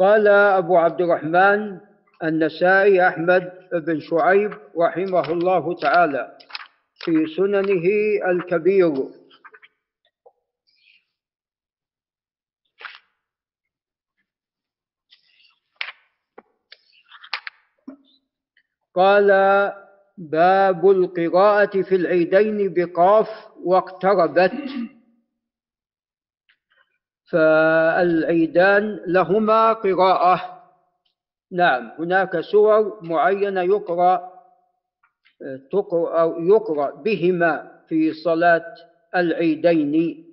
[0.00, 1.80] قال أبو عبد الرحمن
[2.24, 6.38] النسائي أحمد بن شعيب رحمه الله تعالى
[7.04, 7.84] في سننه
[8.30, 8.92] الكبير.
[18.94, 19.28] قال
[20.18, 23.28] باب القراءة في العيدين بقاف
[23.64, 24.52] واقتربت.
[27.30, 30.62] فالعيدان لهما قراءة.
[31.52, 34.30] نعم هناك سور معينة يقرأ
[35.72, 38.74] تقرأ أو يقرأ بهما في صلاة
[39.16, 40.24] العيدين.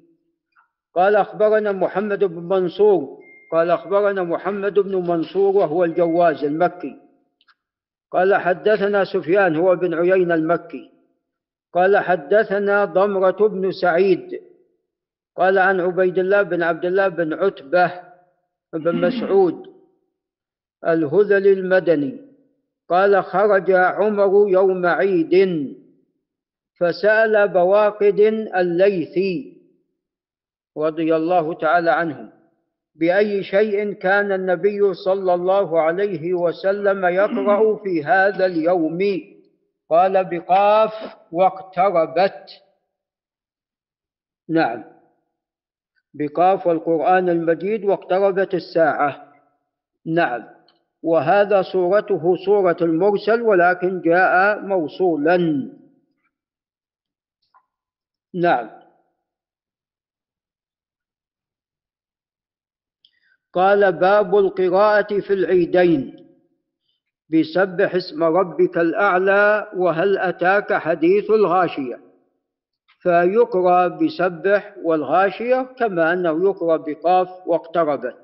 [0.95, 3.17] قال أخبرنا محمد بن منصور
[3.51, 6.95] قال أخبرنا محمد بن منصور وهو الجواز المكي.
[8.11, 10.91] قال حدثنا سفيان هو بن عيينة المكي.
[11.73, 14.41] قال حدثنا ضمرة بن سعيد
[15.37, 18.01] قال عن عبيد الله بن عبد الله بن عتبة
[18.73, 19.63] بن مسعود
[20.87, 22.27] الهذلي المدني.
[22.89, 25.33] قال خرج عمر يوم عيد
[26.79, 28.19] فسأل بواقد
[28.55, 29.57] الليثي
[30.77, 32.29] رضي الله تعالى عنهم
[32.95, 38.99] بأي شيء كان النبي صلى الله عليه وسلم يقرأ في هذا اليوم.
[39.89, 40.93] قال بقاف
[41.31, 42.49] واقتربت.
[44.49, 44.96] نعم.
[46.17, 49.33] بقاف والقرآن المجيد واقتربت الساعة.
[50.05, 50.43] نعم.
[51.03, 55.37] وهذا صورته صورة المرسل ولكن جاء موصولا.
[58.33, 58.69] نعم.
[63.53, 66.27] قال باب القراءة في العيدين.
[67.29, 72.06] بسبح اسم ربك الأعلى وهل أتاك حديث الغاشية؟
[72.99, 78.17] فيقرأ بسبح والغاشية كما أنه يقرأ بقاف واقتربت.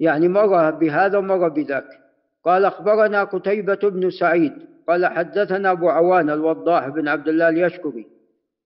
[0.00, 1.88] يعني مر بهذا ومر بذاك.
[2.44, 4.52] قال أخبرنا قتيبة بن سعيد
[4.88, 8.06] قال حدثنا أبو عوان الوضاح بن عبد الله اليشكري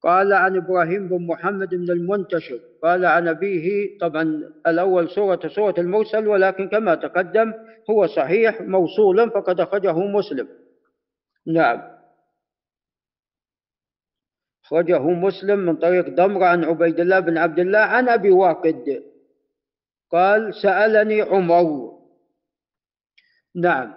[0.02, 6.28] قال عن إبراهيم بن محمد بن المنتشر قال عن أبيه طبعا الأول سورة سورة المرسل
[6.28, 7.52] ولكن كما تقدم
[7.90, 10.48] هو صحيح موصولا فقد أخرجه مسلم.
[11.46, 11.82] نعم.
[14.68, 19.02] أخرجه مسلم من طريق دمر عن عبيد الله بن عبد الله عن أبي واقد.
[20.12, 21.92] قال سألني عمر.
[23.56, 23.94] نعم.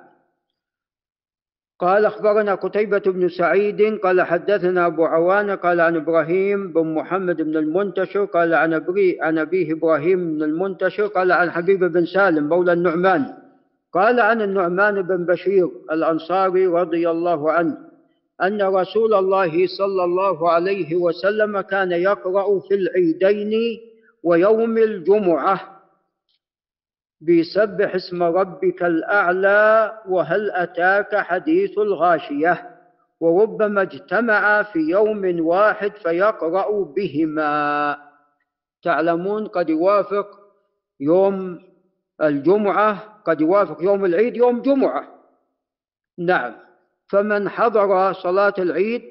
[1.80, 4.00] قال أخبرنا قتيبة بن سعيد.
[4.00, 8.26] قال حدثنا أبو عوانة قال عن إبراهيم بن محمد بن المنتشر.
[8.26, 11.08] قال عن أبري عن أبيه إبراهيم بن المنتشر.
[11.08, 13.34] قال عن حبيب بن سالم مولى النعمان.
[13.94, 17.91] قال عن النعمان بن بشير الأنصاري رضي الله عنه.
[18.42, 23.80] أن رسول الله صلى الله عليه وسلم كان يقرأ في العيدين
[24.24, 25.82] ويوم الجمعة
[27.22, 32.70] بسبح اسم ربك الأعلى وهل أتاك حديث الغاشية
[33.20, 37.98] وربما اجتمعا في يوم واحد فيقرأ بهما.
[38.84, 40.28] تعلمون قد يوافق
[41.00, 41.60] يوم
[42.22, 45.08] الجمعة قد يوافق يوم العيد يوم جمعة.
[46.20, 46.71] نعم.
[47.12, 49.02] فمن حضر صلاة العيد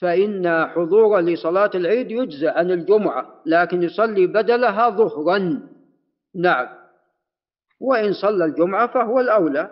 [0.00, 5.60] فإن حضور لصلاة العيد يجزى عن الجمعة لكن يصلي بدلها ظهرا.
[6.34, 6.68] نعم.
[7.80, 9.70] وإن صلى الجمعة فهو الأولى.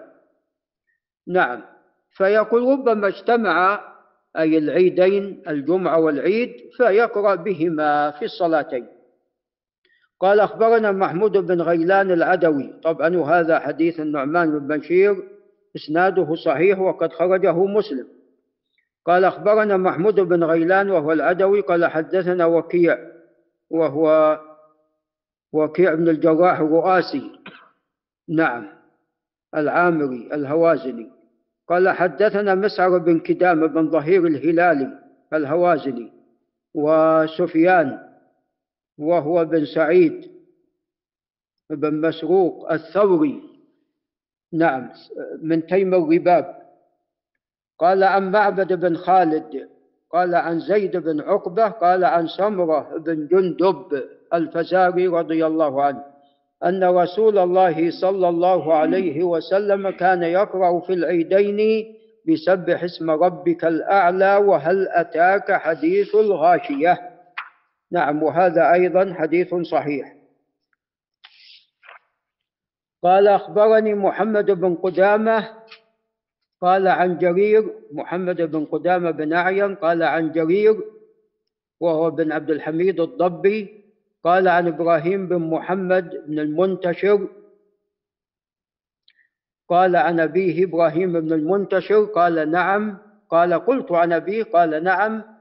[1.27, 1.63] نعم.
[2.11, 3.81] فيقول ربما اجتمع
[4.39, 8.87] أي العيدين الجمعة والعيد فيقرأ بهما في الصلاتين.
[10.21, 12.81] قال أخبرنا محمود بن غيلان العدوي.
[12.83, 15.38] طبعا وهذا حديث النعمان بن بشير.
[15.79, 18.07] إسناده صحيح وقد خرجه مسلم.
[19.07, 22.99] قال أخبرنا محمود بن غيلان وهو العدوي قال حدثنا وكيع
[23.71, 24.39] وهو
[25.53, 27.33] وكيع بن الجراح الرؤاسي.
[28.29, 28.67] نعم
[29.55, 31.11] العامري الهوازني.
[31.69, 34.99] قال حدثنا مسعر بن كدام بن ظهير الهلالي
[35.33, 36.13] الهوازني.
[36.75, 37.99] وسفيان
[38.99, 40.31] وهو بن سعيد
[41.71, 43.58] بن مسروق الثوري.
[44.53, 44.91] نعم
[45.43, 46.59] من تيم الرباب.
[47.79, 49.69] قال عن معبد بن خالد.
[50.13, 51.69] قال عن زيد بن عقبة.
[51.69, 54.03] قال عن سمرة بن جندب
[54.35, 56.05] الفزاري رضي الله عنه
[56.65, 61.87] أن رسول الله صلى الله عليه وسلم كان يقرأ في العيدين
[62.29, 66.99] بسبح اسم ربك الأعلى وهل أتاك حديث الغاشية؟
[67.93, 70.18] نعم وهذا أيضا حديث صحيح.
[73.03, 75.49] قال أخبرني محمد بن قدامة
[76.61, 80.81] قال عن جرير محمد بن قدامة بن أعين قال عن جرير
[81.81, 83.85] وهو بن عبد الحميد الضبي
[84.25, 87.29] قال عن إبراهيم بن محمد بن المنتشر
[89.69, 92.99] قال عن أبيه إبراهيم بن المنتشر قال نعم
[93.31, 95.38] قال قلت عن أبيه قال نعم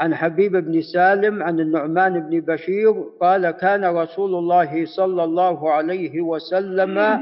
[0.00, 6.20] عن حبيب بن سالم عن النعمان بن بشير قال كان رسول الله صلى الله عليه
[6.20, 7.20] وسلم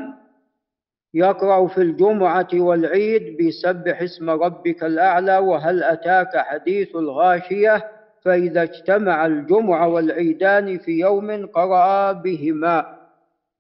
[1.15, 7.85] يقرأ في الجمعة والعيد بسبح اسم ربك الأعلى وهل أتاك حديث الغاشية
[8.23, 12.99] فإذا اجتمع الجمعة والعيدان في يوم قرأ بهما.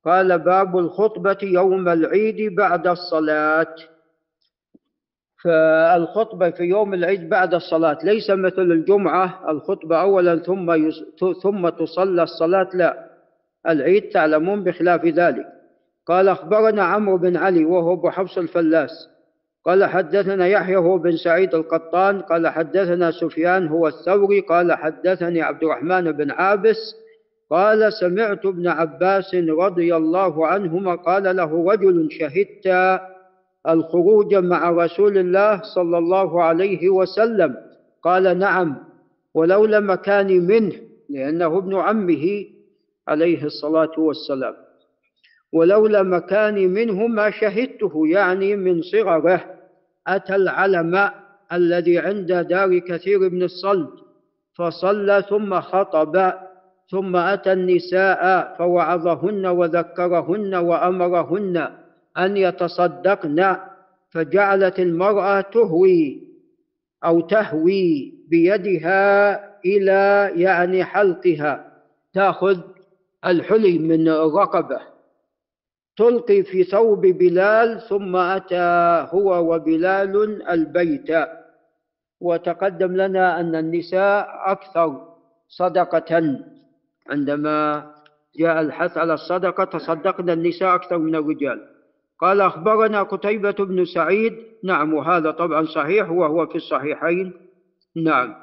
[0.04, 3.74] قال باب الخطبة يوم العيد بعد الصلاة.
[5.44, 11.04] فالخطبة في يوم العيد بعد الصلاة ليس مثل الجمعة الخطبة أولا ثم يس...
[11.42, 13.08] ثم تصلى الصلاة لا.
[13.68, 15.46] العيد تعلمون بخلاف ذلك.
[16.06, 19.08] قال أخبرنا عمرو بن علي وهو أبو حفص الفلاس.
[19.64, 22.20] قال حدثنا يحيى هو بن سعيد القطان.
[22.20, 24.40] قال حدثنا سفيان هو الثوري.
[24.40, 26.94] قال حدثني عبد الرحمن بن عابس.
[27.50, 32.66] قال سمعت ابن عباس رضي الله عنهما قال له رجل شهدت
[33.68, 37.56] الخروج مع رسول الله صلى الله عليه وسلم.
[38.02, 38.76] قال نعم
[39.34, 40.72] ولولا مكاني منه
[41.08, 42.44] لأنه ابن عمه
[43.08, 44.54] عليه الصلاة والسلام.
[45.52, 49.44] ولولا مكاني منه ما شهدته يعني من صغره
[50.06, 51.10] أتى العلم
[51.52, 53.92] الذي عند دار كثير بن الصلت
[54.54, 56.32] فصلى ثم خطب
[56.90, 61.68] ثم أتى النساء فوعظهن وذكرهن وأمرهن.
[62.18, 63.56] أن يتصدقن
[64.10, 66.28] فجعلت المرأة تهوي
[67.04, 69.34] أو تهوي بيدها
[69.64, 71.72] إلى يعني حلقها.
[72.12, 72.60] تأخذ
[73.26, 74.80] الحلي من الرقبة
[75.96, 81.10] تلقي في ثوب بلال ثم أتى هو وبلال البيت.
[82.20, 85.08] وتقدم لنا أن النساء أكثر
[85.48, 86.38] صدقة.
[87.10, 87.90] عندما
[88.38, 91.77] جاء الحث على الصدقة تصدقنا النساء أكثر من الرجال.
[92.18, 94.48] قال أخبرنا قتيبة بن سعيد.
[94.64, 97.48] نعم وهذا طبعا صحيح وهو في الصحيحين.
[97.96, 98.34] نعم.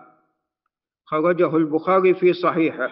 [1.05, 2.89] خرجه البخاري في صحيحه.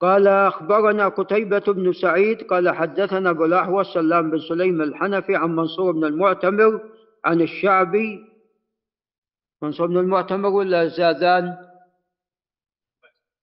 [0.00, 5.92] قال أخبرنا قتيبة بن سعيد قال حدثنا أبو الأحوص سلام بن سليم الحنفي عن منصور
[5.92, 6.80] بن المعتمر
[7.24, 8.24] عن الشعبي.
[9.62, 11.56] منصور بن المعتمر ولا زادان؟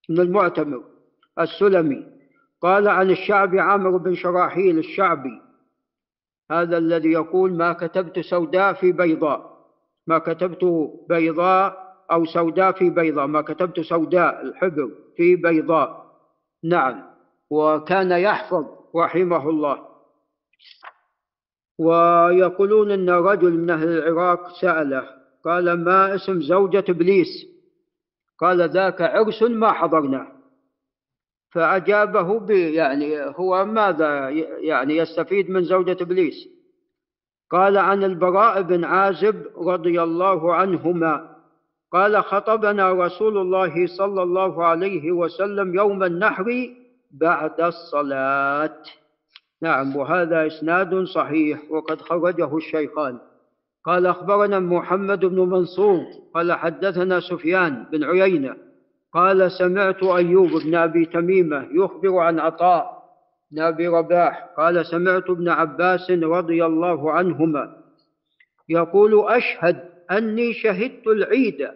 [0.09, 0.83] بن المعتمر
[1.39, 2.16] السلمي.
[2.61, 5.41] قال عن الشعبي عامر بن شراحيل الشعبي
[6.51, 9.57] هذا الذي يقول ما كتبت سوداء في بيضاء
[10.07, 10.65] ما كتبت
[11.09, 16.07] بيضاء أو سوداء في بيضاء ما كتبت سوداء الحبر في بيضاء.
[16.63, 17.03] نعم.
[17.49, 18.65] وكان يحفظ
[18.95, 19.87] رحمه الله.
[21.79, 25.03] ويقولون أن رجل من أهل العراق سأله
[25.45, 27.45] قال ما اسم زوجة إبليس؟
[28.39, 30.36] قال ذاك عرس ما حضرناه.
[31.57, 36.49] فأجابه يعني هو ماذا يعني يستفيد من زوجة إبليس؟
[37.51, 41.35] قال عن البراء بن عازب رضي الله عنهما.
[41.91, 46.69] قال خطبنا رسول الله صلى الله عليه وسلم يوم النحر
[47.11, 48.77] بعد الصلاة.
[49.61, 53.17] نعم وهذا إسناد صحيح وقد خرجه الشيخان.
[53.85, 55.99] قال أخبرنا محمد بن منصور
[56.33, 58.66] قال حدثنا سفيان بن عيينة
[59.17, 63.03] قال سمعت أيوب بن أبي تميمة يخبر عن عطاء
[63.51, 64.49] بن أبي رباح.
[64.57, 67.73] قال سمعت ابن عباس رضي الله عنهما
[68.69, 71.67] يقول أشهد أني شهدت العيد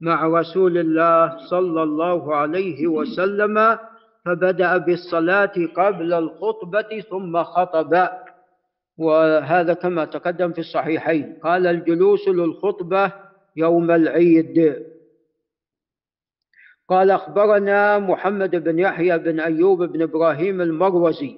[0.00, 3.78] مع رسول الله صلى الله عليه وسلم
[4.24, 8.08] فبدأ بالصلاة قبل الخطبة ثم خطب.
[8.98, 11.38] وهذا كما تقدم في الصحيحين.
[11.42, 13.12] قال الجلوس للخطبة
[13.56, 14.84] يوم العيد.
[16.88, 21.36] قال أخبرنا محمد بن يحيى بن أيوب بن إبراهيم المروزي.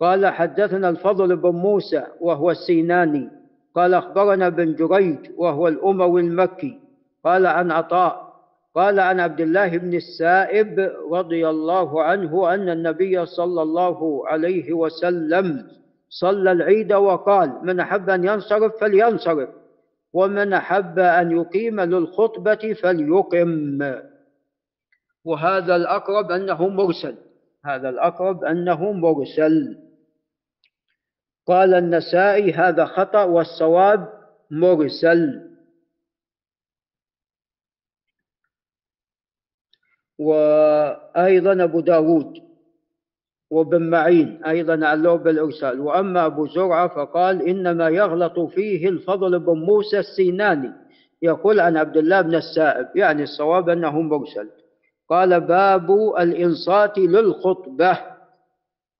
[0.00, 3.30] قال حدثنا الفضل بن موسى وهو السيناني.
[3.74, 6.80] قال أخبرنا بن جريج وهو الأموي المكي.
[7.24, 8.34] قال عن عطاء.
[8.74, 15.66] قال عن عبد الله بن السائب رضي الله عنه أن النبي صلى الله عليه وسلم
[16.08, 19.48] صلى العيد وقال من أحب أن ينصرف فلينصرف
[20.12, 23.78] ومن أحب أن يقيم للخطبة فليقم.
[25.24, 27.16] وهذا الأقرب أنه مرسل.
[27.64, 29.78] هذا الأقرب أنه مرسل.
[31.46, 34.12] قال النسائي هذا خطأ والصواب
[34.50, 35.50] مرسل.
[40.18, 42.44] وأيضا أبو داود
[43.50, 45.80] وابن معين أيضا علوه بالإرسال.
[45.80, 50.72] وأما أبو زرعة فقال إنما يغلط فيه الفضل بن موسى السيناني.
[51.22, 54.63] يقول عن عبد الله بن السائب يعني الصواب أنه مرسل.
[55.08, 57.98] قال باب الإنصات للخطبة.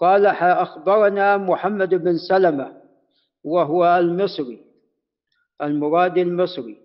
[0.00, 2.72] قال أخبرنا محمد بن سلمة
[3.44, 4.64] وهو المصري
[5.62, 6.78] المراد المصري.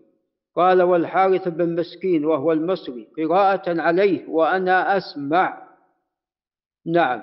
[0.56, 5.68] قال والحارث بن مسكين وهو المصري قراءة عليه وأنا أسمع.
[6.86, 7.22] نعم.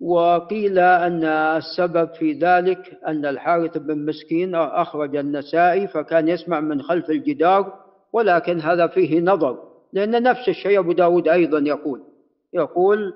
[0.00, 7.10] وقيل أن السبب في ذلك أن الحارث بن مسكين أخرج النسائي فكان يسمع من خلف
[7.10, 9.73] الجدار ولكن هذا فيه نظر.
[9.94, 12.02] لأن نفس الشيء أبو داود أيضا يقول
[12.52, 13.14] يقول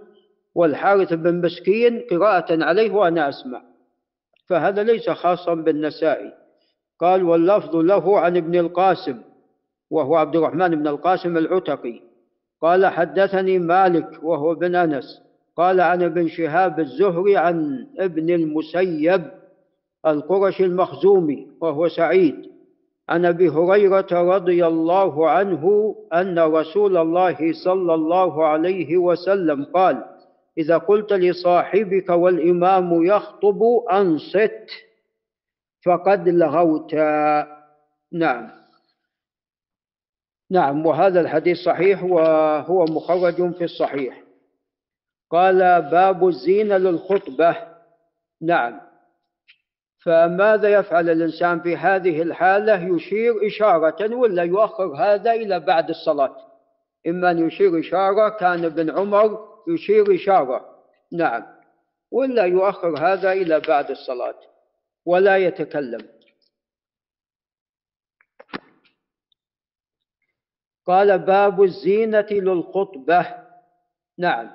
[0.55, 3.63] والحارث بن مسكين قراءة عليه وأنا أسمع
[4.47, 6.33] فهذا ليس خاصا بالنسائي
[7.01, 9.21] قال واللفظ له عن ابن القاسم
[9.91, 12.01] وهو عبد الرحمن بن القاسم العتقي
[12.63, 15.23] قال حدثني مالك وهو بن أنس
[15.57, 19.25] قال عن ابن شهاب الزهري عن ابن المسيب
[20.07, 22.51] القرشي المخزومي وهو سعيد
[23.09, 30.05] عن أبي هريرة رضي الله عنه أن رسول الله صلى الله عليه وسلم قال
[30.59, 33.63] إذا قلت لصاحبك والإمام يخطب
[33.93, 34.67] أنصت
[35.87, 36.95] فقد لغوت
[38.13, 38.51] نعم.
[40.51, 44.23] نعم وهذا الحديث صحيح وهو مخرج في الصحيح.
[45.31, 45.59] قال
[45.91, 47.57] باب الزينة للخطبة
[48.43, 48.81] نعم.
[50.09, 56.37] فماذا يفعل الإنسان في هذه الحالة؟ يشير إشارة ولا يؤخر هذا إلى بعد الصلاة؟
[57.07, 60.85] إما أن يشير إشارة كان ابن عمر يشير إشارة.
[61.13, 61.47] نعم.
[62.11, 64.35] ولا يؤخر هذا إلى بعد الصلاة.
[65.07, 66.01] ولا يتكلم.
[70.87, 73.27] قال باب الزينة للخطبة.
[74.19, 74.51] نعم.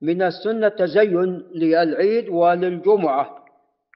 [0.00, 3.39] من السنة تزين للعيد وللجمعة.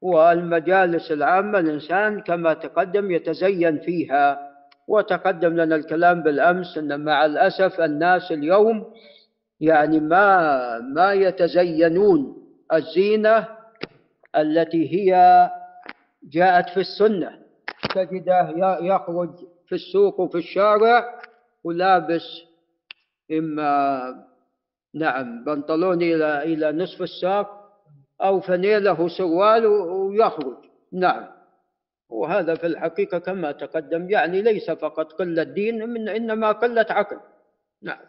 [0.05, 4.51] والمجالس العامة الإنسان كما تقدم يتزين فيها.
[4.89, 8.93] وتقدم لنا الكلام بالأمس أن مع الأسف الناس اليوم
[9.61, 12.37] يعني ما ما يتزينون
[12.73, 13.49] الزينة
[14.37, 15.11] التي هي
[16.23, 17.31] جاءت في السنة.
[17.95, 18.51] تجده
[18.83, 19.31] يخرج
[19.67, 21.21] في السوق وفي الشارع
[21.65, 22.25] ولابس
[23.33, 24.01] إما
[24.95, 27.64] نعم بنطلون إلى إلى نصف الساق
[28.21, 30.57] أو فنيله سروال ويخرج.
[30.93, 31.27] نعم.
[32.09, 37.21] وهذا في الحقيقة كما تقدم يعني ليس فقط قلة دين من إنما قلة عقل.
[37.83, 38.05] نعم.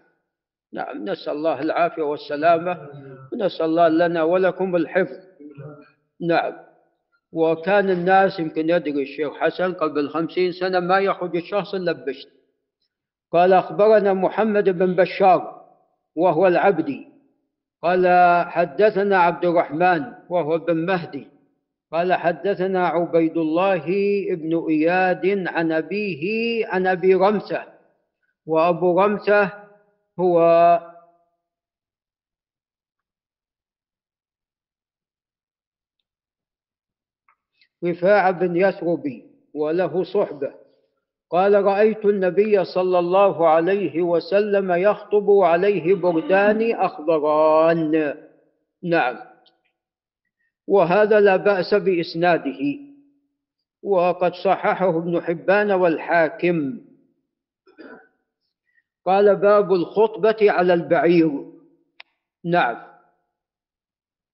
[0.74, 1.10] نعم.
[1.10, 2.90] نسأل الله العافية والسلامة.
[3.34, 5.18] ونسأل الله لنا ولكم الحفظ.
[6.22, 6.54] نعم.
[7.32, 12.06] وكان الناس يمكن يدري الشيخ حسن قبل خمسين سنة ما يخرج الشخص إلا
[13.32, 15.66] قال أخبرنا محمد بن بشار
[16.16, 17.15] وهو العبدي.
[17.82, 18.08] قال
[18.50, 21.28] حدثنا عبد الرحمن وهو بن مهدي.
[21.92, 23.86] قال حدثنا عبيد الله
[24.36, 27.74] بن إياد عن أبيه عن أبي رمسة.
[28.46, 29.52] وأبو رمسة
[30.20, 30.40] هو
[37.84, 40.65] رفاعة بن يثربي وله صحبة.
[41.30, 48.16] قال رأيت النبي صلى الله عليه وسلم يخطب عليه بردان أخضران.
[48.84, 49.18] نعم.
[50.68, 52.60] وهذا لا بأس بإسناده.
[53.84, 56.82] وقد صححه ابن حبان والحاكم.
[59.06, 61.32] قال باب الخطبة على البعير.
[62.46, 62.78] نعم.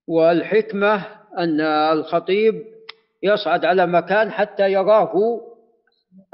[0.07, 1.05] والحكمة
[1.37, 2.63] أن الخطيب
[3.23, 5.41] يصعد على مكان حتى يراه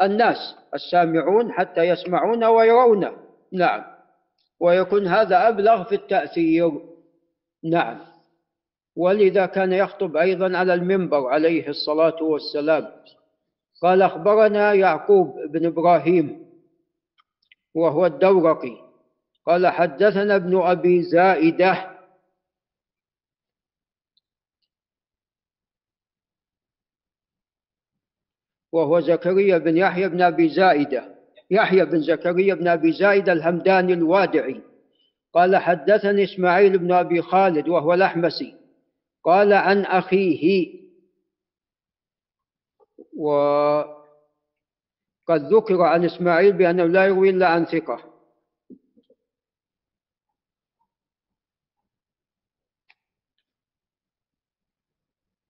[0.01, 3.07] الناس السامعون حتى يسمعون ويرون.
[3.53, 3.83] نعم.
[4.59, 6.71] ويكون هذا أبلغ في التأثير.
[7.63, 7.99] نعم.
[8.95, 12.87] ولذا كان يخطب أيضا على المنبر عليه الصلاة والسلام.
[13.81, 16.45] قال أخبرنا يعقوب بن إبراهيم
[17.75, 18.77] وهو الدورقي.
[19.45, 21.96] قال حدثنا ابن أبي زائدة
[28.71, 31.15] وهو زكريا بن يحيى بن أبي زائدة.
[31.51, 34.61] يحيى بن زكريا بن أبي زائدة الهمداني الوادعي.
[35.33, 38.55] قال حدثني إسماعيل بن أبي خالد وهو الأحمسي.
[39.23, 40.77] قال عن أخيه.
[43.17, 43.93] وقد
[45.29, 48.13] ذكر عن إسماعيل بأنه لا يروي إلا عن ثقة.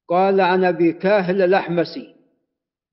[0.07, 2.16] قال عن أبي كاهل الأحمسي.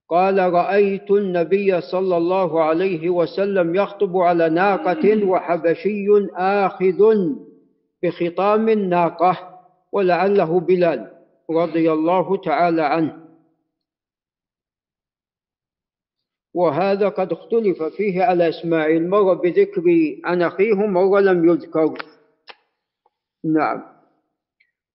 [0.08, 6.06] قال رأيت النبي صلى الله عليه وسلم يخطب على ناقة وحبشي
[6.36, 7.00] آخذ
[8.02, 9.60] بخطام الناقة
[9.92, 11.12] ولعله بلال
[11.50, 13.24] رضي الله تعالى عنه.
[16.54, 19.10] وهذا قد اختلف فيه على إسماعيل.
[19.10, 19.82] مر بذكر
[20.24, 21.98] عن أخيه مر لم يذكر.
[23.44, 23.82] نعم.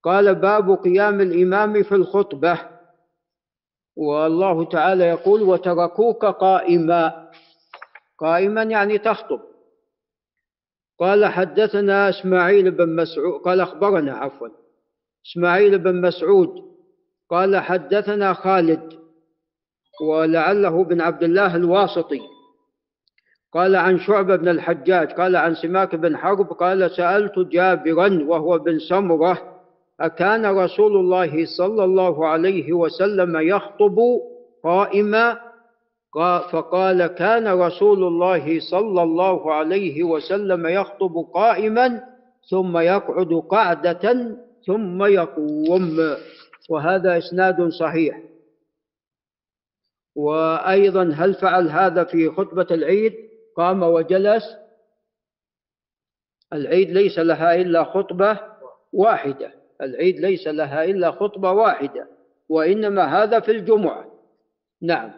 [0.02, 2.79] قال باب قيام الإمام في الخطبة.
[3.96, 7.30] والله تعالى يقول وتركوك قائما.
[8.18, 9.40] قائما يعني تخطب.
[10.98, 13.40] قال حدثنا إسماعيل بن مسعود.
[13.40, 14.48] قال أخبرنا عفوا.
[15.26, 16.48] إسماعيل بن مسعود.
[17.30, 19.00] قال حدثنا خالد.
[20.02, 22.20] ولعله بن عبد الله الواسطي.
[23.52, 25.12] قال عن شعبة بن الحجاج.
[25.12, 26.52] قال عن سماك بن حرب.
[26.52, 29.49] قال سألت جابرا وهو بن سمرة.
[30.00, 33.98] أكان رسول الله صلى الله عليه وسلم يخطب
[34.64, 35.40] قائما؟
[36.52, 42.02] فقال كان رسول الله صلى الله عليه وسلم يخطب قائما
[42.50, 46.16] ثم يقعد قعدة ثم يقوم.
[46.70, 48.20] وهذا إسناد صحيح.
[50.16, 53.14] وأيضا هل فعل هذا في خطبة العيد؟
[53.56, 54.44] قام وجلس.
[56.52, 58.40] العيد ليس لها إلا خطبة
[58.92, 59.59] واحدة.
[59.82, 62.06] العيد ليس لها إلا خطبة واحدة
[62.48, 64.04] وإنما هذا في الجمعة.
[64.82, 65.12] نعم.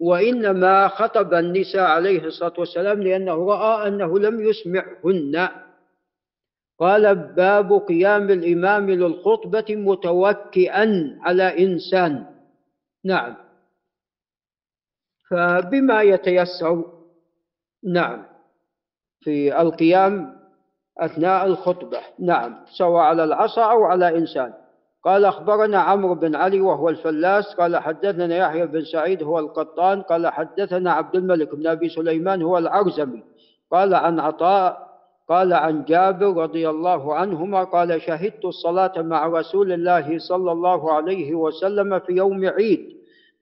[0.00, 5.48] وإنما خطب النساء عليه الصلاة والسلام لأنه رأى أنه لم يسمعهن.
[6.78, 12.26] قال باب قيام الإمام للخطبة متوكئا على إنسان.
[13.04, 13.36] نعم.
[15.30, 16.84] فبما يتيسر
[17.84, 18.26] نعم
[19.20, 20.41] في القيام
[20.98, 21.98] أثناء الخطبة.
[22.18, 24.52] نعم سواء على العصا أو على إنسان.
[25.04, 30.26] قال أخبرنا عمرو بن علي وهو الفلاس قال حدثنا يحيى بن سعيد هو القطان قال
[30.26, 33.22] حدثنا عبد الملك بن أبي سليمان هو العرزمي.
[33.72, 34.92] قال عن عطاء
[35.28, 41.34] قال عن جابر رضي الله عنهما قال شهدت الصلاة مع رسول الله صلى الله عليه
[41.34, 42.88] وسلم في يوم عيد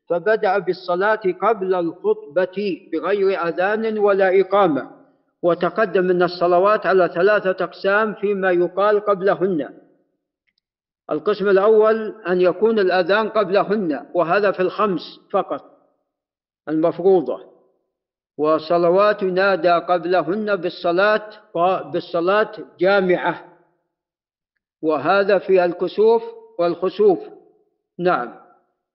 [0.08, 4.99] فبدأ بالصلاة قبل الخطبة بغير أذان ولا إقامة.
[5.42, 9.68] وتقدم أن الصلوات على ثلاثة أقسام فيما يقال قبلهن.
[11.10, 15.64] القسم الأول أن يكون الأذان قبلهن وهذا في الخمس فقط
[16.68, 17.50] المفروضة.
[18.38, 21.30] وصلوات ينادى قبلهن بالصلاة
[21.92, 23.44] بالصلاة جامعة.
[24.82, 26.22] وهذا في الكسوف
[26.58, 27.18] والخسوف.
[27.98, 28.40] نعم.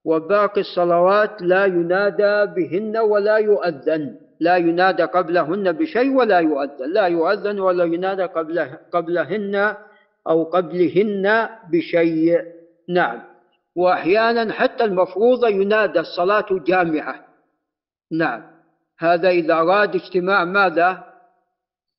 [0.04, 4.25] وباقي الصلوات لا ينادى بهن ولا يؤذن.
[4.40, 6.92] لا ينادى قبلهن بشيء ولا يؤذن.
[6.92, 9.76] لا يؤذن ولا ينادى قبله قبلهن
[10.28, 12.42] أو قبلهن بشيء.
[12.88, 13.22] نعم.
[13.76, 17.24] وأحيانا حتى المفروضة ينادى الصلاة جامعة.
[18.12, 18.42] نعم.
[18.98, 21.04] هذا إذا أراد اجتماع ماذا؟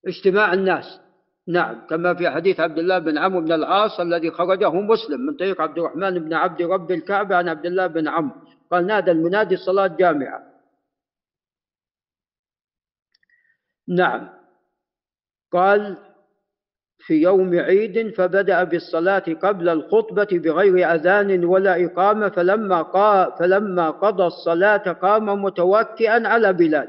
[0.07, 1.01] اجتماع الناس.
[1.47, 1.87] نعم.
[1.89, 5.77] كما في حديث عبد الله بن عمرو بن العاص الذي خرجه مسلم من طريق عبد
[5.77, 8.35] الرحمن بن عبد رب الكعبة عن عبد الله بن عمرو.
[8.71, 10.56] قال نادى المنادي الصلاة جامعة.
[13.87, 14.29] نعم.
[15.53, 15.97] قال
[16.99, 24.23] في يوم عيد فبدأ بالصلاة قبل الخطبة بغير أذان ولا إقامة فلما, قا فلما قضى
[24.23, 26.87] الصلاة قام متوكئا على بلال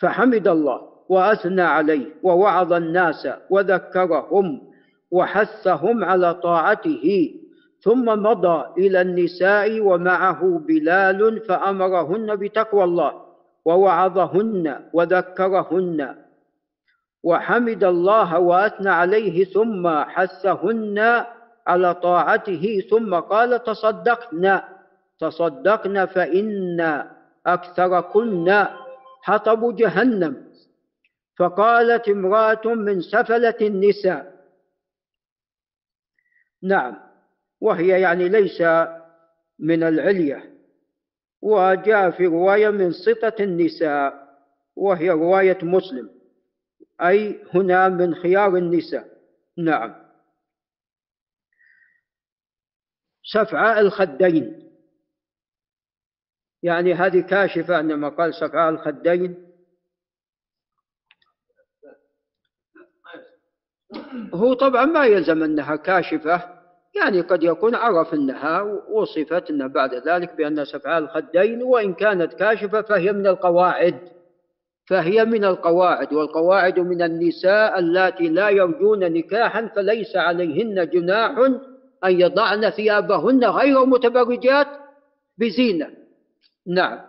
[0.00, 4.60] فحمد الله وأثنى عليه ووعظ الناس وذكرهم
[5.10, 7.34] وحثهم على طاعته
[7.80, 13.12] ثم مضى إلى النساء ومعه بلال فأمرهن بتقوى الله
[13.64, 16.14] ووعظهن وذكرهن
[17.22, 21.24] وحمد الله وأثنى عليه ثم حثهن
[21.66, 24.60] على طاعته ثم قال تصدقن
[25.20, 27.04] تصدقن فإن
[27.46, 28.66] أكثركن
[29.22, 30.48] حطب جهنم.
[31.38, 34.38] فقالت امرأة من سفلة النساء
[36.62, 36.96] نعم
[37.60, 38.62] وهي يعني ليس
[39.58, 40.54] من العلية
[41.42, 44.28] وجاء في رواية من سطة النساء
[44.76, 46.17] وهي رواية مسلم.
[47.02, 49.08] أي هنا من خيار النساء.
[49.58, 50.08] نعم.
[53.24, 54.72] سفعاء الخدين.
[56.62, 59.48] يعني هذه كاشفة عندما قال سفعاء الخدين.
[64.34, 66.58] هو طبعا ما يلزم أنها كاشفة.
[66.96, 72.82] يعني قد يكون عرف أنها وصفت أنها بعد ذلك بأن سفعاء الخدين وإن كانت كاشفة
[72.82, 74.17] فهي من القواعد.
[74.88, 81.38] فهي من القواعد والقواعد من النساء اللاتي لا يرجون نكاحا فليس عليهن جناح
[82.04, 84.66] أن يضعن ثيابهن غير متبرجات
[85.38, 85.90] بزينة.
[86.66, 87.00] نعم.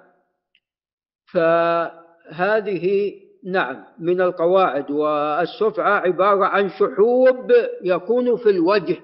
[1.34, 3.14] فهذه
[3.44, 4.92] نعم من القواعد.
[4.92, 7.52] والسفعة عبارة عن شحوب
[7.84, 8.98] يكون في الوجه.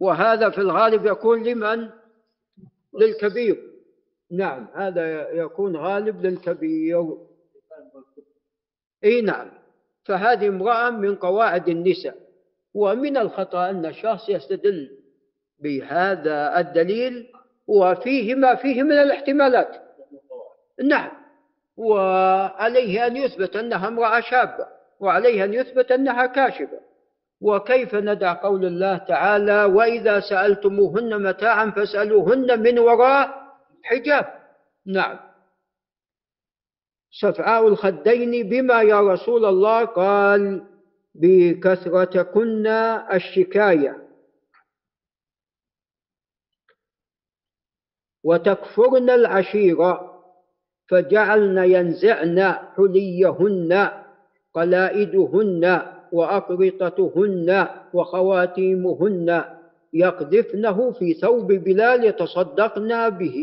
[0.00, 1.88] وهذا في الغالب يكون لمن؟
[3.00, 3.62] للكبير.
[4.32, 7.27] نعم هذا يكون غالب للكبير.
[9.04, 9.50] إي نعم.
[10.04, 12.14] فهذه امرأة من قواعد النساء
[12.74, 14.90] ومن الخطأ أن الشخص يستدل
[15.60, 17.26] بهذا الدليل
[17.66, 19.76] وفيه ما فيه من الاحتمالات.
[20.84, 21.10] نعم.
[21.76, 24.66] وعليه أن يثبت أنها امرأة شابة
[25.00, 26.80] وعليه أن يثبت أنها كاشفة.
[27.40, 33.48] وكيف ندع قول الله تعالى وإذا سألتموهن متاعا فاسألوهن من وراء
[33.82, 34.26] حجاب
[34.86, 35.27] نعم.
[37.10, 40.64] صفعاء الخدين بما يا رسول الله قال
[41.14, 42.66] بكثرتكن
[43.12, 44.08] الشكاية.
[48.24, 50.22] وتكفرن العشيرة
[50.88, 53.90] فجعلن ينزعن حليهن
[54.54, 59.44] قلائدهن وأقرطتهن وخواتيمهن
[59.92, 63.38] يقذفنه في ثوب بلال يتصدقن به.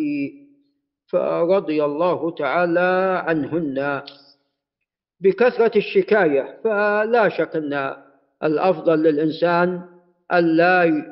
[1.07, 4.03] فرضي الله تعالى عنهن
[5.19, 8.03] بكثرة الشكاية فلا شك أن
[8.43, 9.81] الأفضل للإنسان
[10.33, 11.05] ألا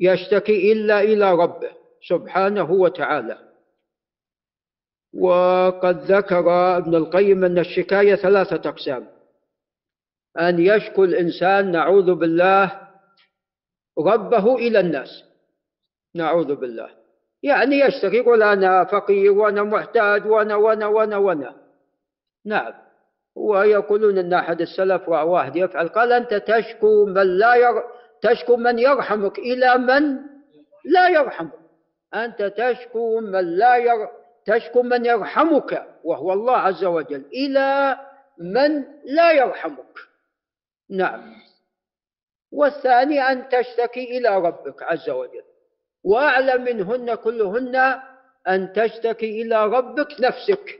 [0.00, 1.70] يشتكي إلا إلى ربه
[2.08, 3.38] سبحانه وتعالى.
[5.14, 9.08] وقد ذكر ابن القيم أن الشكاية ثلاثة أقسام.
[10.40, 12.88] أن يشكو الإنسان نعوذ بالله
[13.98, 15.24] ربه إلى الناس.
[16.14, 16.97] نعوذ بالله.
[17.42, 21.56] يعني يشتكي يقول أنا فقير وأنا محتاج وأنا وأنا وأنا وأنا.
[22.44, 22.74] نعم.
[23.34, 25.88] ويقولون أن أحد السلف واحد يفعل.
[25.88, 27.82] قال أنت تشكو من لا ير...
[28.22, 30.18] تشكو من يرحمك إلى من
[30.84, 31.58] لا يرحمك.
[32.14, 34.08] أنت تشكو من لا ير...
[34.46, 37.98] تشكو من يرحمك وهو الله عز وجل إلى
[38.38, 39.94] من لا يرحمك.
[40.90, 41.34] نعم.
[42.52, 45.47] والثاني أن تشتكي إلى ربك عز وجل.
[46.04, 48.00] وأعلى منهن كلهن
[48.48, 50.78] أن تشتكي إلى ربك نفسك.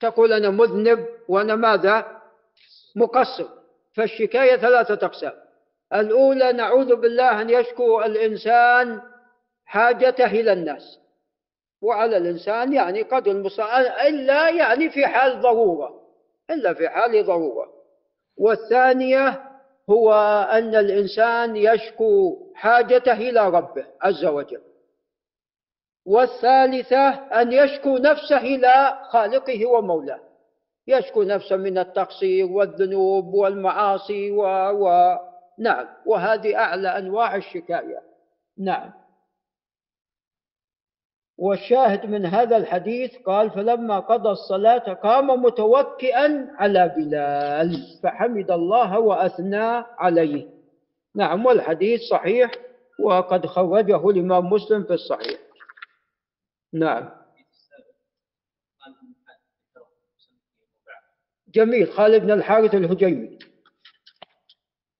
[0.00, 2.22] تقول أنا مذنب وأنا ماذا؟
[2.96, 3.48] مقصر.
[3.94, 5.32] فالشكاية ثلاثة أقسام.
[5.94, 9.02] الأولى نعوذ بالله أن يشكو الإنسان
[9.64, 10.98] حاجته إلى الناس.
[11.82, 16.02] وعلى الإنسان يعني قدر المستطاع إلا يعني في حال ضرورة.
[16.50, 17.72] إلا في حال ضرورة.
[18.36, 19.47] والثانية
[19.90, 20.12] هو
[20.52, 24.60] أن الإنسان يشكو حاجته إلى ربه عز وجل.
[26.06, 30.20] والثالثة أن يشكو نفسه إلى خالقه ومولاه.
[30.86, 34.42] يشكو نفسه من التقصير والذنوب والمعاصي و...
[34.70, 35.16] و...
[35.58, 35.86] نعم.
[36.06, 38.02] وهذه أعلى أنواع الشكاية.
[38.58, 38.92] نعم.
[41.38, 49.84] والشاهد من هذا الحديث قال فلما قضى الصلاة قام متوكئا على بلال فحمد الله وأثنى
[49.98, 50.48] عليه.
[51.14, 52.50] نعم والحديث صحيح
[53.04, 55.38] وقد خرجه الإمام مسلم في الصحيح.
[56.72, 57.10] نعم.
[61.54, 61.92] جميل.
[61.92, 63.38] خالد بن الحارث الهجيمي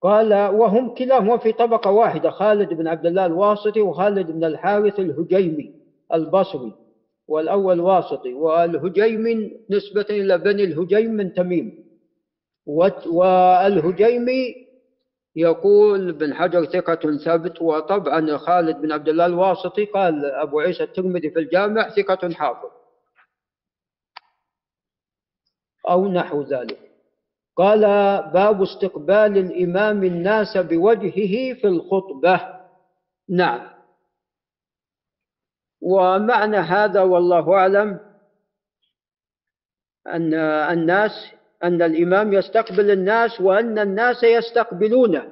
[0.01, 5.78] قال وهم كلاهما في طبقة واحدة خالد بن عبد الله الواسطي وخالد بن الحارث الهجيمي.
[6.13, 6.73] البصري
[7.27, 11.89] والأول واسطي والهجيم نسبة إلى بني الهجيم من تميم.
[13.05, 14.55] والهجيمي
[15.35, 21.29] يقول بن حجر ثقة ثبت وطبعا خالد بن عبد الله الواسطي قال أبو عيسى الترمذي
[21.29, 22.69] في الجامع ثقة حافظ.
[25.89, 26.79] أو نحو ذلك.
[27.55, 27.81] قال
[28.33, 32.59] باب استقبال الإمام الناس بوجهه في الخطبة.
[33.29, 33.78] نعم.
[35.81, 37.99] ومعنى هذا والله أعلم
[40.07, 40.33] أن
[40.73, 41.11] الناس
[41.63, 45.27] أن الإمام يستقبل الناس وأن الناس يستقبلونه.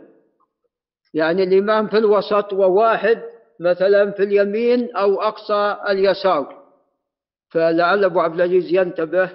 [1.14, 3.22] يعني الإمام في الوسط وواحد
[3.60, 6.64] مثلا في اليمين أو أقصى اليسار.
[7.50, 9.30] فلعل أبو عبد العزيز ينتبه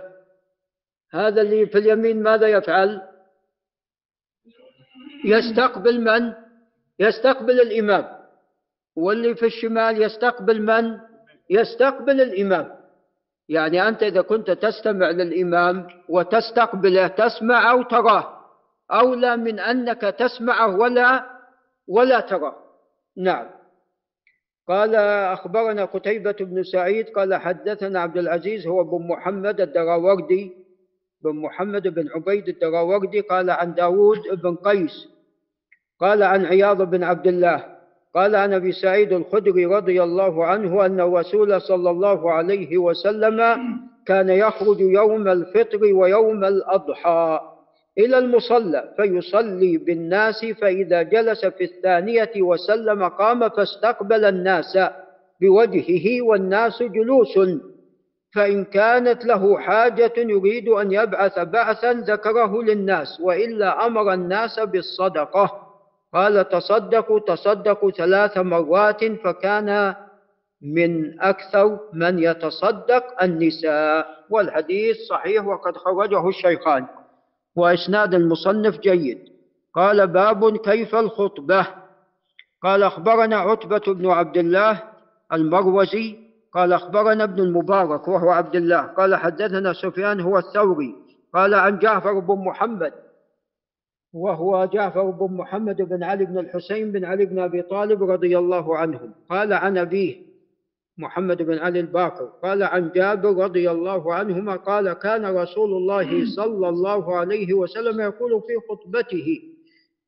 [1.12, 3.03] هذا اللي في اليمين ماذا يفعل؟
[5.25, 6.33] يستقبل من؟
[6.98, 8.21] يستقبل الإمام.
[8.96, 10.98] واللي في الشمال يستقبل من؟
[11.50, 12.83] يستقبل الإمام.
[13.48, 18.38] يعني أنت إذا كنت تستمع للإمام وتستقبله تسمع أو تراه.
[18.90, 21.26] أولى من أنك تسمعه ولا
[21.88, 22.57] ولا تراه.
[23.16, 23.50] نعم.
[24.68, 24.94] قال
[25.35, 30.52] أخبرنا قتيبة بن سعيد قال حدثنا عبد العزيز هو بن محمد الدراوردي.
[31.24, 35.09] بن محمد بن عبيد الدراوردي قال عن داود بن قيس
[36.00, 37.71] قال عن عياض بن عبد الله.
[38.14, 43.57] قال عن أبي سعيد الخدري رضي الله عنه أن الرسول صلى الله عليه وسلم
[44.07, 47.40] كان يخرج يوم الفطر ويوم الأضحى
[47.98, 54.79] إلى المصلى فيصلي بالناس فإذا جلس في الثانية وسلم قام فاستقبل الناس
[55.40, 57.38] بوجهه والناس جلوس.
[58.35, 65.71] فإن كانت له حاجة يريد أن يبعث بعثا ذكره للناس وإلا أمر الناس بالصدقة.
[66.14, 69.94] قال تصدقوا تصدقوا ثلاث مرات فكان
[70.62, 76.87] من أكثر من يتصدق النساء والحديث صحيح وقد خرجه الشيخان.
[77.57, 79.18] وإسناد المصنف جيد.
[79.75, 81.66] قال باب كيف الخطبة؟
[82.62, 84.83] قال أخبرنا عتبة بن عبد الله
[85.33, 86.16] المروزي.
[86.55, 88.81] قال أخبرنا ابن المبارك وهو عبد الله.
[88.81, 90.94] قال حدثنا سفيان هو الثوري.
[91.35, 92.92] قال عن جعفر بن محمد.
[94.12, 98.77] وهو جعفر بن محمد بن علي بن الحسين بن علي بن أبي طالب رضي الله
[98.77, 99.14] عنهم.
[99.31, 100.16] قال عن أبيه
[100.98, 102.25] محمد بن علي الباقر.
[102.42, 108.42] قال عن جابر رضي الله عنهما قال كان رسول الله صلى الله عليه وسلم يقول
[108.46, 109.40] في خطبته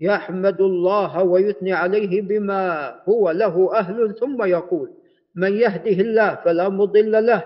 [0.01, 4.90] يحمد الله ويثني عليه بما هو له أهل ثم يقول
[5.35, 7.45] من يهده الله فلا مضل له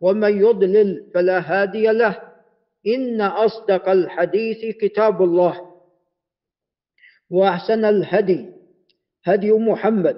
[0.00, 2.18] ومن يضلل فلا هادي له.
[2.86, 5.69] إن أصدق الحديث كتاب الله.
[7.30, 8.46] وأحسن الهدي
[9.24, 10.16] هدي محمد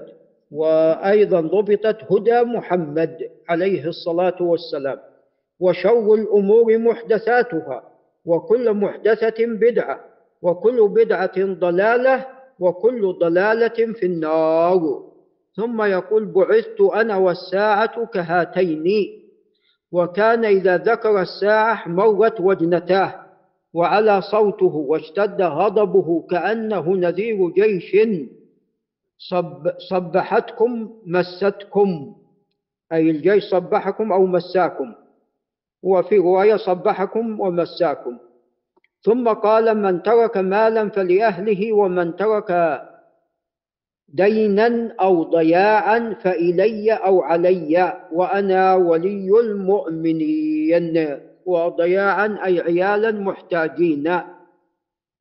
[0.50, 4.98] وأيضا ضبطت هدى محمد عليه الصلاة والسلام.
[5.60, 7.82] وشر الأمور محدثاتها؟
[8.24, 10.00] وكل محدثة بدعة
[10.42, 12.26] وكل بدعة ضلالة
[12.58, 15.02] وكل ضلالة في النار.
[15.56, 18.84] ثم يقول بعثت أنا والساعة كهاتين.
[19.92, 23.21] وكان إذا ذكر الساعة احمرت وجنتاه.
[23.74, 27.96] وعلى صوته واشتد غضبه كأنه نذير جيش.
[29.18, 32.14] صب صبحتكم مستكم
[32.92, 34.94] أي الجيش صبحكم أو مساكم.
[35.82, 38.18] وفي رواية صبحكم ومساكم.
[39.02, 42.80] ثم قال من ترك مالا فلأهله ومن ترك
[44.08, 51.18] دينا أو ضياعا فإلي أو علي وأنا ولي المؤمنين.
[51.46, 54.22] وضياعا أي عيالا محتاجين.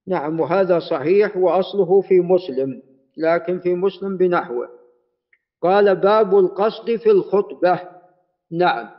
[0.07, 2.81] نعم وهذا صحيح وأصله في مسلم
[3.17, 4.69] لكن في مسلم بنحوه.
[5.61, 7.79] قال باب القصد في الخطبة.
[8.51, 8.89] نعم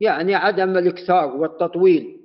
[0.00, 2.16] يعني عدم الإكثار والتطويل.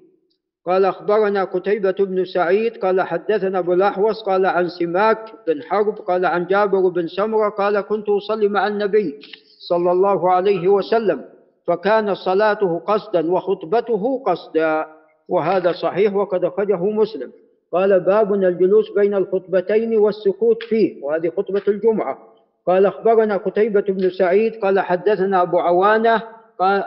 [0.65, 6.25] قال أخبرنا قتيبة بن سعيد قال حدثنا أبو الأحوص قال عن سماك بن حرب قال
[6.25, 9.19] عن جابر بن سمرة قال كنت أصلي مع النبي
[9.69, 11.25] صلى الله عليه وسلم.
[11.67, 14.85] فكان صلاته قصدا وخطبته قصدا
[15.29, 17.31] وهذا صحيح وقد أخرجه مسلم.
[17.73, 22.17] قال بابنا الجلوس بين الخطبتين والسكوت فيه وهذه خطبة الجمعة.
[22.67, 26.23] قال أخبرنا قتيبة بن سعيد قال حدثنا أبو عوانة
[26.59, 26.83] قال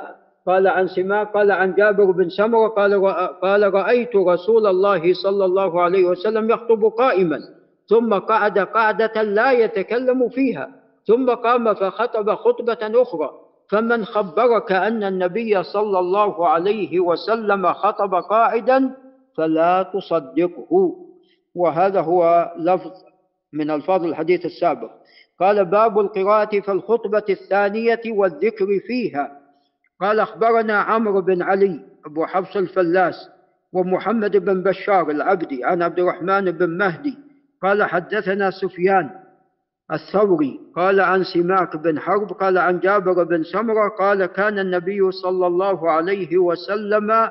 [0.46, 3.06] قال عن سماك قال عن جابر بن سمرة قال
[3.42, 7.38] قال رأيت رسول الله صلى الله عليه وسلم يخطب قائما
[7.86, 10.70] ثم قعد قعدة لا يتكلم فيها
[11.06, 13.30] ثم قام فخطب خطبة أخرى.
[13.70, 18.96] فمن خبرك أن النبي صلى الله عليه وسلم خطب قاعدا
[19.36, 20.96] فلا تصدقه.
[21.54, 22.92] وهذا هو لفظ
[23.52, 24.90] من ألفاظ الحديث السابق.
[25.40, 29.40] قال باب القراءة في الخطبة الثانية والذكر فيها.
[30.00, 33.28] قال أخبرنا عمرو بن علي أبو حفص الفلاس
[33.72, 37.18] ومحمد بن بشار العبدي عن عبد الرحمن بن مهدي.
[37.62, 39.10] قال حدثنا سفيان
[39.92, 40.60] الثوري.
[40.76, 45.90] قال عن سماك بن حرب قال عن جابر بن سمرة قال كان النبي صلى الله
[45.90, 47.30] عليه وسلم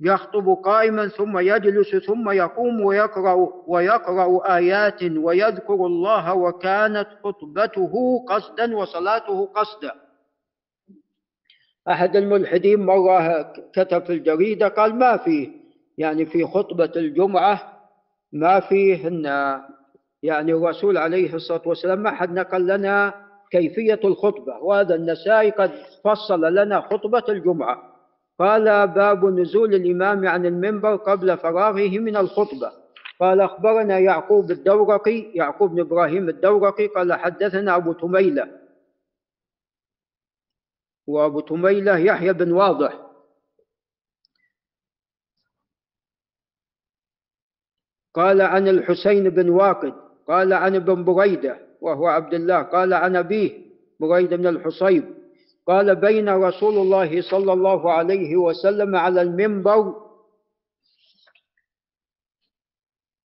[0.00, 9.46] يخطب قائما ثم يجلس ثم يقوم ويقرأ ويقرأ آيات ويذكر الله وكانت خطبته قصدا وصلاته
[9.46, 9.92] قصدا.
[11.88, 13.42] أحد الملحدين مرة
[13.74, 15.48] كتب في الجريدة قال ما فيه
[15.98, 17.72] يعني في خطبة الجمعة
[18.32, 19.26] ما فيه إن
[20.26, 25.70] يعني الرسول عليه الصلاة والسلام ما حد نقل لنا كيفية الخطبة وهذا النسائي قد
[26.04, 27.96] فصل لنا خطبة الجمعة.
[28.38, 32.72] قال باب نزول الإمام عن المنبر قبل فراغه من الخطبة
[33.20, 38.60] قال أخبرنا يعقوب الدورقي يعقوب بن إبراهيم الدورقي قال حدثنا أبو تميلة
[41.06, 43.02] وأبو تميلة يحيى بن واضح.
[48.14, 53.50] قال عن الحسين بن واقد قال عن ابن بريدة وهو عبد الله قال عن أبيه
[54.00, 55.04] بريدة بن الحصيب
[55.66, 59.94] قال بين رسول الله صلى الله عليه وسلم على المنبر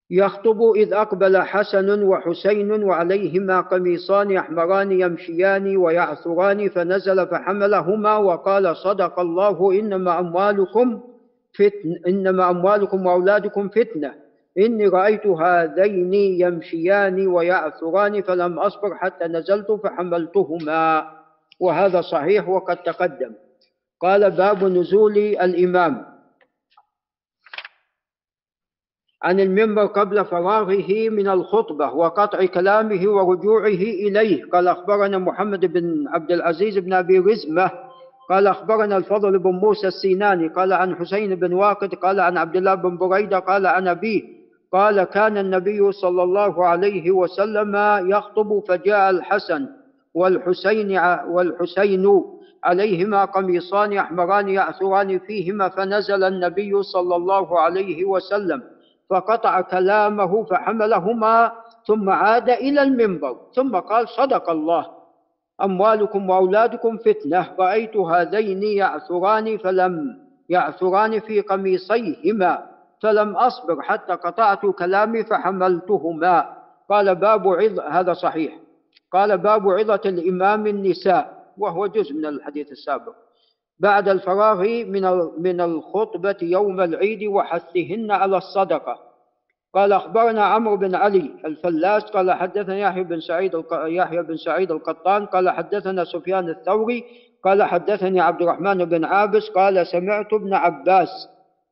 [0.10, 9.72] يخطب إذ أقبل حسن وحسين وعليهما قميصان أحمران يمشيان ويعثران فنزل فحملهما وقال صدق الله
[9.80, 11.02] إنما أموالكم
[11.54, 14.14] فتن إنما أموالكم وأولادكم فتنة.
[14.58, 21.12] إني رأيت هذين يمشيان ويعثران فلم أصبر حتى نزلت فحملتهما
[21.60, 23.32] وهذا صحيح وقد تقدم.
[24.02, 26.06] قال باب نزول الإمام.
[29.24, 34.50] عن المنبر قبل فراغه من الخطبة وقطع كلامه ورجوعه إليه.
[34.50, 37.72] قال أخبرنا محمد بن عبد العزيز بن أبي رزمة.
[38.30, 40.48] قال أخبرنا الفضل بن موسى السيناني.
[40.48, 41.96] قال عن حسين بن واقد.
[41.96, 43.40] قال عن عبد الله بن بريدة.
[43.40, 44.40] قال عن أبيه.
[44.72, 47.76] قال كان النبي صلى الله عليه وسلم
[48.10, 49.68] يخطب فجاء الحسن
[50.14, 52.24] والحسين والحسين
[52.64, 58.64] عليهما قميصان أحمران يعثران فيهما فنزل النبي صلى الله عليه وسلم
[59.10, 61.52] فقطع كلامه فحملهما
[61.88, 64.86] ثم عاد إلى المنبر ثم قال صدق الله.
[65.64, 70.18] أموالكم وأولادكم فتنة رأيت هذين يعثران فلم
[70.50, 72.71] يعثران في قميصيهما.
[73.02, 76.58] فلم أصبر حتى قطعت كلامي فحملتهما.
[76.90, 78.54] قال باب عظ هذا صحيح.
[79.12, 83.14] قال باب عظة الإمام النساء وهو جزء من الحديث السابق.
[83.80, 85.04] بعد الفراغ من
[85.38, 89.12] من الخطبة يوم العيد وحثهن على الصدقة.
[89.74, 95.26] قال أخبرنا عمرو بن علي الفلاس قال حدثنا يحيى بن سعيد يحيى بن سعيد القطان
[95.26, 97.04] قال حدثنا سفيان الثوري
[97.44, 101.10] قال حدثني عبد الرحمن بن عابس قال سمعت ابن عباس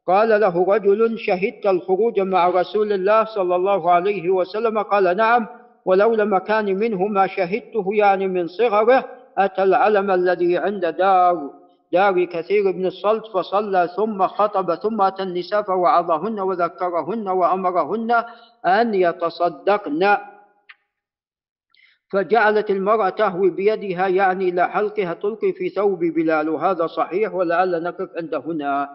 [0.09, 5.47] قال له رجل شهدت الخروج مع رسول الله صلى الله عليه وسلم؟ قال نعم
[5.85, 9.05] ولولا مكان منه ما شهدته يعني من صغره
[9.37, 11.49] أتى العلم الذي عند دار
[11.93, 18.23] دار كثير بن الصلت فصلى ثم خطب ثم أتى النساء فوعظهن وذكرهن وأمرهن
[18.65, 20.17] أن يتصدقن.
[22.11, 28.09] فجعلت المرأة تهوي بيدها يعني إلى حلقها تلقي في ثوب بلال وهذا صحيح ولعل نقف
[28.17, 28.89] عند هنا